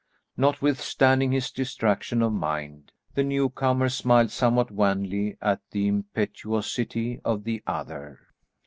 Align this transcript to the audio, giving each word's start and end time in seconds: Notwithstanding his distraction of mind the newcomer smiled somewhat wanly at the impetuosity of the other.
Notwithstanding 0.35 1.31
his 1.31 1.51
distraction 1.51 2.23
of 2.23 2.33
mind 2.33 2.91
the 3.13 3.23
newcomer 3.23 3.87
smiled 3.87 4.31
somewhat 4.31 4.71
wanly 4.71 5.37
at 5.43 5.61
the 5.69 5.85
impetuosity 5.87 7.21
of 7.23 7.43
the 7.43 7.61
other. 7.67 8.19